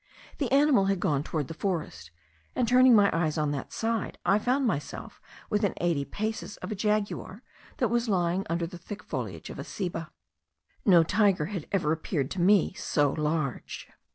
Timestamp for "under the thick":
8.49-9.03